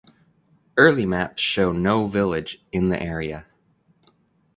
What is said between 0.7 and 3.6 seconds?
Early maps show no village in the area.